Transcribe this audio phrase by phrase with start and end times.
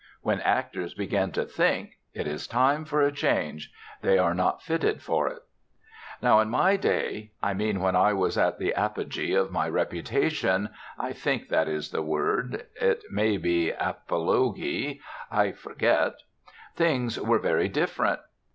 [0.23, 3.71] When actors begin to think, it is time for a change.
[4.01, 5.43] They are not fitted for it.
[6.23, 10.69] Now in my day I mean when I was at the apogee of my reputation
[10.97, 16.15] (I think that is the word it may be apologee I forget)
[16.75, 18.21] things were very different.